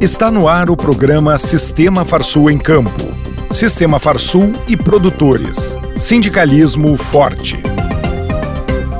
Está 0.00 0.30
no 0.30 0.46
ar 0.48 0.70
o 0.70 0.76
programa 0.76 1.36
Sistema 1.38 2.04
Farsul 2.04 2.48
em 2.48 2.56
Campo. 2.56 3.10
Sistema 3.50 3.98
Farsul 3.98 4.52
e 4.68 4.76
produtores. 4.76 5.76
Sindicalismo 5.96 6.96
forte. 6.96 7.58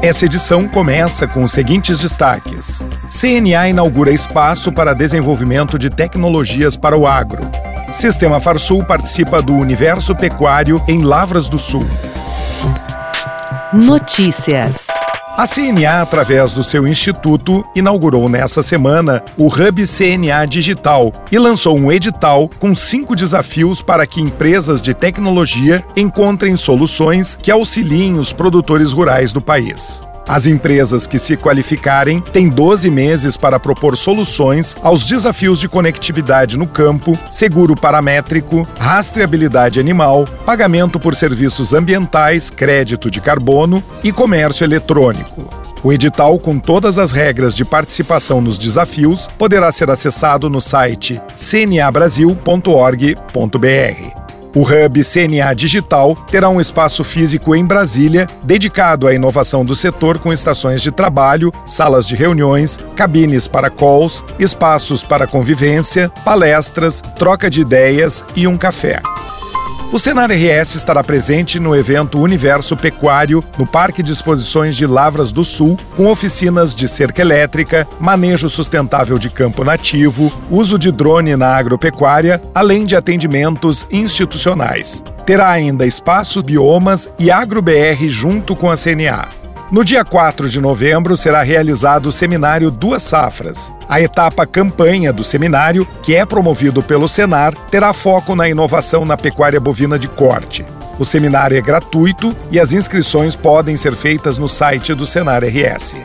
Essa 0.03 0.25
edição 0.25 0.67
começa 0.67 1.29
com 1.29 1.45
os 1.45 1.53
seguintes 1.53 2.01
destaques. 2.01 2.83
CNA 3.13 3.69
inaugura 3.69 4.11
espaço 4.11 4.73
para 4.73 4.93
desenvolvimento 4.93 5.79
de 5.79 5.89
tecnologias 5.89 6.77
para 6.77 6.97
o 6.97 7.07
agro. 7.07 7.49
Sistema 7.93 8.41
Farsul 8.41 8.85
participa 8.85 9.41
do 9.41 9.55
Universo 9.55 10.17
Pecuário 10.17 10.83
em 10.89 11.05
Lavras 11.05 11.49
do 11.49 11.61
Sul. 11.61 11.87
Notícias. 13.73 14.89
A 15.39 15.47
CNA, 15.47 16.03
através 16.03 16.51
do 16.51 16.65
seu 16.65 16.85
instituto, 16.85 17.65
inaugurou 17.73 18.29
nessa 18.29 18.61
semana 18.61 19.23
o 19.37 19.47
Hub 19.47 19.87
CNA 19.87 20.45
Digital 20.49 21.13
e 21.31 21.39
lançou 21.39 21.79
um 21.79 21.93
edital 21.93 22.51
com 22.59 22.75
cinco 22.75 23.15
desafios 23.15 23.81
para 23.81 24.05
que 24.05 24.21
empresas 24.21 24.83
de 24.83 24.93
tecnologia 24.93 25.85
encontrem 25.97 26.57
soluções 26.57 27.37
que 27.41 27.53
auxiliem 27.53 28.19
os 28.19 28.33
produtores 28.33 28.93
rurais 28.93 29.33
do 29.33 29.41
país. 29.41 30.03
As 30.29 30.47
empresas 30.47 31.07
que 31.07 31.19
se 31.19 31.39
qualificarem 31.39 32.21
têm 32.21 32.51
12 32.51 32.91
meses 32.91 33.39
para 33.39 33.59
propor 33.59 33.97
soluções 33.97 34.77
aos 34.83 35.05
desafios 35.05 35.59
de 35.59 35.71
conectividade 35.71 36.59
no 36.59 36.67
campo, 36.67 37.19
seguro 37.31 37.75
paramétrico, 37.75 38.69
rastreabilidade 38.79 39.81
animal, 39.81 40.27
pagamento 40.45 41.01
por 41.01 41.15
serviços 41.15 41.73
ambientais, 41.73 42.51
crédito 42.51 43.11
de 43.11 43.23
carbono 43.23 43.83
e 44.05 44.13
comércio 44.13 44.65
eletrônico. 44.65 45.49
O 45.83 45.91
edital, 45.93 46.39
com 46.39 46.59
todas 46.59 46.99
as 46.99 47.11
regras 47.11 47.55
de 47.55 47.65
participação 47.65 48.43
nos 48.43 48.59
desafios, 48.59 49.29
poderá 49.39 49.73
ser 49.73 49.91
acessado 49.91 50.51
no 50.51 50.61
site 50.61 51.19
cnabrasil.org.br. 51.37 54.28
O 54.55 54.63
Hub 54.63 55.05
CNA 55.05 55.55
Digital 55.55 56.15
terá 56.31 56.49
um 56.49 56.61
espaço 56.61 57.05
físico 57.05 57.55
em 57.55 57.65
Brasília 57.65 58.27
dedicado 58.43 59.07
à 59.07 59.15
inovação 59.15 59.65
do 59.65 59.75
setor 59.75 60.19
com 60.19 60.33
estações 60.33 60.83
de 60.83 60.91
trabalho, 60.91 61.53
salas 61.67 62.07
de 62.07 62.15
reuniões, 62.15 62.79
cabines 62.97 63.47
para 63.47 63.71
calls, 63.71 64.25
espaços 64.39 65.05
para 65.05 65.27
convivência, 65.27 66.09
palestras, 66.25 67.01
troca 67.17 67.51
de 67.51 67.61
ideias 67.61 68.25
e 68.35 68.47
um 68.47 68.57
café. 68.57 69.01
O 69.91 69.99
Senar 69.99 70.31
RS 70.31 70.75
estará 70.75 71.03
presente 71.03 71.59
no 71.59 71.75
evento 71.75 72.21
Universo 72.21 72.77
Pecuário 72.77 73.43
no 73.57 73.67
Parque 73.67 74.03
de 74.03 74.13
Exposições 74.13 74.77
de 74.77 74.87
Lavras 74.87 75.33
do 75.33 75.43
Sul, 75.43 75.79
com 75.97 76.09
oficinas 76.09 76.75
de 76.75 76.87
cerca 76.87 77.23
elétrica, 77.23 77.89
manejo 77.99 78.51
sustentável 78.51 79.19
de 79.19 79.31
campo 79.31 79.65
nativo, 79.65 80.31
uso 80.51 80.79
de 80.79 80.93
drone 80.93 81.37
na 81.37 81.57
agropecuária, 81.57 82.41
além 82.55 82.85
de 82.85 82.97
atendimentos 82.97 83.87
institucionais. 83.91 85.03
Terá 85.25 85.49
ainda 85.49 85.87
espaços, 85.87 86.43
biomas 86.43 87.11
e 87.19 87.31
AgroBR 87.31 88.11
junto 88.11 88.55
com 88.55 88.71
a 88.71 88.77
CNA. 88.77 89.48
No 89.71 89.85
dia 89.85 90.03
4 90.03 90.49
de 90.49 90.63
novembro 90.63 91.15
será 91.15 91.43
realizado 91.43 92.07
o 92.07 92.13
seminário 92.13 92.71
Duas 92.71 93.03
Safras. 93.03 93.71
A 93.87 94.01
etapa 94.01 94.47
campanha 94.47 95.13
do 95.13 95.23
seminário, 95.23 95.87
que 96.03 96.15
é 96.15 96.25
promovido 96.25 96.83
pelo 96.83 97.07
Senar, 97.07 97.53
terá 97.71 97.93
foco 97.93 98.35
na 98.35 98.49
inovação 98.49 99.05
na 99.05 99.15
pecuária 99.15 99.61
bovina 99.61 99.99
de 99.99 100.09
corte. 100.09 100.65
O 100.99 101.05
seminário 101.05 101.55
é 101.55 101.61
gratuito 101.61 102.35
e 102.51 102.59
as 102.59 102.73
inscrições 102.73 103.37
podem 103.37 103.77
ser 103.77 103.95
feitas 103.95 104.39
no 104.39 104.49
site 104.49 104.95
do 104.95 105.05
Senar 105.05 105.43
RS. 105.45 105.97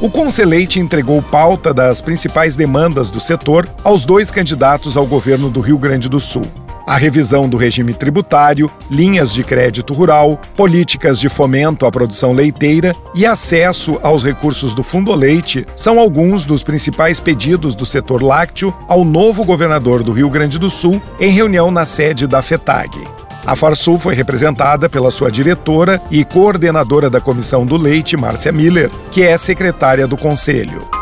O 0.00 0.08
Conselheite 0.08 0.78
entregou 0.78 1.20
pauta 1.20 1.74
das 1.74 2.00
principais 2.00 2.54
demandas 2.54 3.10
do 3.10 3.18
setor 3.18 3.68
aos 3.82 4.04
dois 4.04 4.30
candidatos 4.30 4.96
ao 4.96 5.04
governo 5.04 5.50
do 5.50 5.60
Rio 5.60 5.78
Grande 5.78 6.08
do 6.08 6.20
Sul 6.20 6.44
a 6.88 6.96
revisão 6.96 7.46
do 7.46 7.58
regime 7.58 7.92
tributário, 7.92 8.70
linhas 8.90 9.30
de 9.30 9.44
crédito 9.44 9.92
rural, 9.92 10.40
políticas 10.56 11.20
de 11.20 11.28
fomento 11.28 11.84
à 11.84 11.90
produção 11.90 12.32
leiteira 12.32 12.96
e 13.14 13.26
acesso 13.26 14.00
aos 14.02 14.24
recursos 14.24 14.72
do 14.72 14.82
Fundo 14.82 15.14
Leite 15.14 15.66
são 15.76 16.00
alguns 16.00 16.46
dos 16.46 16.62
principais 16.62 17.20
pedidos 17.20 17.74
do 17.74 17.84
setor 17.84 18.22
lácteo 18.22 18.74
ao 18.88 19.04
novo 19.04 19.44
governador 19.44 20.02
do 20.02 20.12
Rio 20.12 20.30
Grande 20.30 20.58
do 20.58 20.70
Sul 20.70 21.00
em 21.20 21.30
reunião 21.30 21.70
na 21.70 21.84
sede 21.84 22.26
da 22.26 22.40
FETAG. 22.40 23.06
A 23.44 23.54
Farsul 23.54 23.98
foi 23.98 24.14
representada 24.14 24.88
pela 24.88 25.10
sua 25.10 25.30
diretora 25.30 26.00
e 26.10 26.24
coordenadora 26.24 27.10
da 27.10 27.20
Comissão 27.20 27.66
do 27.66 27.76
Leite, 27.76 28.16
Márcia 28.16 28.50
Miller, 28.50 28.90
que 29.10 29.22
é 29.22 29.36
secretária 29.36 30.06
do 30.06 30.16
Conselho. 30.16 30.97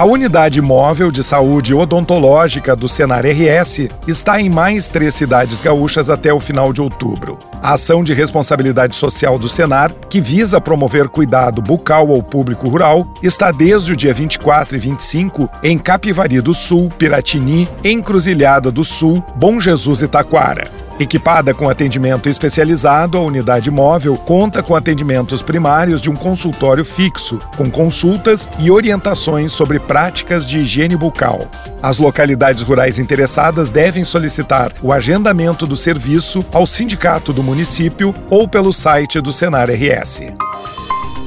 A 0.00 0.04
unidade 0.06 0.62
móvel 0.62 1.10
de 1.10 1.22
saúde 1.22 1.74
odontológica 1.74 2.74
do 2.74 2.88
Senar 2.88 3.22
RS 3.26 3.80
está 4.08 4.40
em 4.40 4.48
mais 4.48 4.88
três 4.88 5.14
cidades 5.14 5.60
gaúchas 5.60 6.08
até 6.08 6.32
o 6.32 6.40
final 6.40 6.72
de 6.72 6.80
outubro. 6.80 7.36
A 7.60 7.74
ação 7.74 8.02
de 8.02 8.14
responsabilidade 8.14 8.96
social 8.96 9.38
do 9.38 9.46
Senar, 9.46 9.92
que 10.08 10.18
visa 10.18 10.58
promover 10.58 11.06
cuidado 11.06 11.60
bucal 11.60 12.10
ao 12.12 12.22
público 12.22 12.66
rural, 12.66 13.12
está 13.22 13.50
desde 13.52 13.92
o 13.92 13.96
dia 13.96 14.14
24 14.14 14.74
e 14.74 14.78
25 14.78 15.50
em 15.62 15.76
Capivari 15.76 16.40
do 16.40 16.54
Sul, 16.54 16.88
Piratini, 16.96 17.68
Encruzilhada 17.84 18.70
do 18.70 18.82
Sul, 18.82 19.22
Bom 19.36 19.60
Jesus 19.60 20.00
e 20.00 20.08
Taquara. 20.08 20.79
Equipada 21.00 21.54
com 21.54 21.66
atendimento 21.66 22.28
especializado, 22.28 23.16
a 23.16 23.22
unidade 23.22 23.70
móvel 23.70 24.18
conta 24.18 24.62
com 24.62 24.76
atendimentos 24.76 25.42
primários 25.42 25.98
de 25.98 26.10
um 26.10 26.14
consultório 26.14 26.84
fixo, 26.84 27.38
com 27.56 27.70
consultas 27.70 28.46
e 28.58 28.70
orientações 28.70 29.50
sobre 29.50 29.78
práticas 29.78 30.44
de 30.44 30.58
higiene 30.58 30.94
bucal. 30.94 31.48
As 31.82 31.96
localidades 31.96 32.62
rurais 32.62 32.98
interessadas 32.98 33.72
devem 33.72 34.04
solicitar 34.04 34.74
o 34.82 34.92
agendamento 34.92 35.66
do 35.66 35.74
serviço 35.74 36.44
ao 36.52 36.66
sindicato 36.66 37.32
do 37.32 37.42
município 37.42 38.14
ou 38.28 38.46
pelo 38.46 38.70
site 38.70 39.22
do 39.22 39.32
Senar 39.32 39.70
RS. 39.70 40.24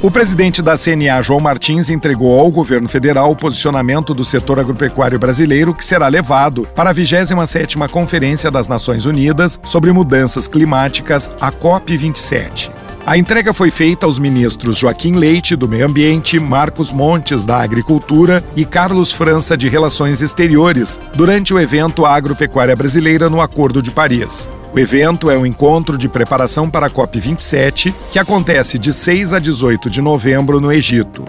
O 0.03 0.11
presidente 0.11 0.61
da 0.61 0.77
CNA, 0.77 1.21
João 1.21 1.39
Martins, 1.39 1.89
entregou 1.89 2.37
ao 2.37 2.51
governo 2.51 2.89
federal 2.89 3.31
o 3.31 3.35
posicionamento 3.37 4.13
do 4.13 4.25
setor 4.25 4.59
agropecuário 4.59 5.17
brasileiro 5.17 5.73
que 5.73 5.83
será 5.83 6.09
levado 6.09 6.67
para 6.75 6.89
a 6.89 6.93
27ª 6.93 7.87
Conferência 7.87 8.51
das 8.51 8.67
Nações 8.67 9.05
Unidas 9.05 9.57
sobre 9.63 9.93
Mudanças 9.93 10.45
Climáticas, 10.45 11.31
a 11.39 11.49
COP27. 11.53 12.69
A 13.05 13.17
entrega 13.17 13.53
foi 13.53 13.71
feita 13.71 14.05
aos 14.05 14.19
ministros 14.19 14.77
Joaquim 14.77 15.13
Leite, 15.13 15.55
do 15.55 15.69
Meio 15.69 15.85
Ambiente, 15.85 16.37
Marcos 16.37 16.91
Montes, 16.91 17.45
da 17.45 17.61
Agricultura 17.61 18.43
e 18.57 18.65
Carlos 18.65 19.13
França, 19.13 19.55
de 19.55 19.69
Relações 19.69 20.21
Exteriores, 20.21 20.99
durante 21.15 21.53
o 21.53 21.59
evento 21.59 22.05
Agropecuária 22.05 22.75
Brasileira 22.75 23.29
no 23.29 23.39
Acordo 23.39 23.81
de 23.81 23.89
Paris. 23.89 24.49
O 24.73 24.79
evento 24.79 25.29
é 25.29 25.37
um 25.37 25.45
encontro 25.45 25.99
de 25.99 26.09
preparação 26.09 26.67
para 26.67 26.87
a 26.87 26.89
COP27, 26.89 27.93
que 28.11 28.17
acontece 28.17 28.79
de 28.79 28.91
6 28.91 29.33
a 29.33 29.39
18 29.39 29.87
de 29.87 30.01
novembro 30.01 30.59
no 30.59 30.71
Egito. 30.71 31.23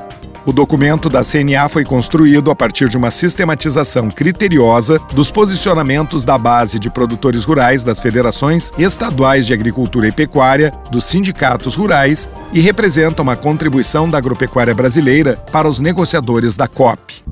O 0.46 0.52
documento 0.52 1.10
da 1.10 1.22
CNA 1.22 1.68
foi 1.68 1.84
construído 1.84 2.50
a 2.50 2.54
partir 2.54 2.88
de 2.88 2.96
uma 2.96 3.10
sistematização 3.10 4.10
criteriosa 4.10 4.98
dos 5.12 5.30
posicionamentos 5.30 6.24
da 6.24 6.38
base 6.38 6.78
de 6.78 6.88
produtores 6.88 7.44
rurais 7.44 7.84
das 7.84 8.00
federações 8.00 8.72
estaduais 8.78 9.46
de 9.46 9.52
agricultura 9.52 10.08
e 10.08 10.12
pecuária, 10.12 10.72
dos 10.90 11.04
sindicatos 11.04 11.74
rurais 11.74 12.26
e 12.50 12.60
representa 12.60 13.20
uma 13.20 13.36
contribuição 13.36 14.08
da 14.08 14.16
agropecuária 14.16 14.74
brasileira 14.74 15.36
para 15.52 15.68
os 15.68 15.80
negociadores 15.80 16.56
da 16.56 16.66
COP. 16.66 17.22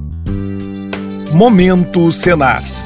Momento 1.32 2.12
Senar 2.12 2.62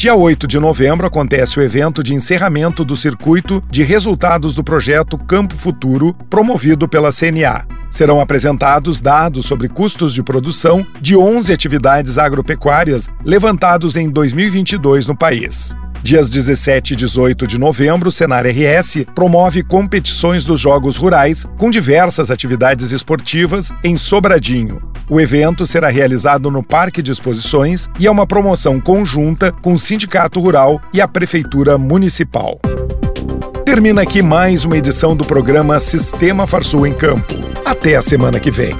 Dia 0.00 0.14
8 0.14 0.46
de 0.46 0.58
novembro 0.58 1.06
acontece 1.06 1.60
o 1.60 1.62
evento 1.62 2.02
de 2.02 2.14
encerramento 2.14 2.86
do 2.86 2.96
circuito 2.96 3.62
de 3.70 3.82
resultados 3.82 4.54
do 4.54 4.64
projeto 4.64 5.18
Campo 5.18 5.54
Futuro, 5.54 6.16
promovido 6.30 6.88
pela 6.88 7.12
CNA. 7.12 7.66
Serão 7.90 8.18
apresentados 8.18 8.98
dados 8.98 9.44
sobre 9.44 9.68
custos 9.68 10.14
de 10.14 10.22
produção 10.22 10.86
de 11.02 11.14
11 11.14 11.52
atividades 11.52 12.16
agropecuárias 12.16 13.10
levantados 13.22 13.94
em 13.94 14.08
2022 14.08 15.06
no 15.06 15.14
país. 15.14 15.76
Dias 16.02 16.30
17 16.30 16.94
e 16.94 16.96
18 16.96 17.46
de 17.46 17.58
novembro, 17.58 18.08
o 18.08 18.12
Senar 18.12 18.46
RS 18.46 19.04
promove 19.14 19.62
competições 19.62 20.46
dos 20.46 20.58
Jogos 20.58 20.96
Rurais 20.96 21.44
com 21.58 21.70
diversas 21.70 22.30
atividades 22.30 22.90
esportivas 22.92 23.70
em 23.84 23.98
Sobradinho. 23.98 24.89
O 25.10 25.20
evento 25.20 25.66
será 25.66 25.88
realizado 25.88 26.52
no 26.52 26.62
Parque 26.62 27.02
de 27.02 27.10
Exposições 27.10 27.90
e 27.98 28.06
é 28.06 28.10
uma 28.10 28.28
promoção 28.28 28.80
conjunta 28.80 29.50
com 29.50 29.72
o 29.72 29.78
Sindicato 29.78 30.38
Rural 30.38 30.80
e 30.94 31.00
a 31.00 31.08
Prefeitura 31.08 31.76
Municipal. 31.76 32.60
Termina 33.64 34.02
aqui 34.02 34.22
mais 34.22 34.64
uma 34.64 34.78
edição 34.78 35.16
do 35.16 35.24
programa 35.24 35.80
Sistema 35.80 36.46
Farsul 36.46 36.86
em 36.86 36.94
Campo. 36.94 37.34
Até 37.64 37.96
a 37.96 38.02
semana 38.02 38.38
que 38.38 38.52
vem. 38.52 38.76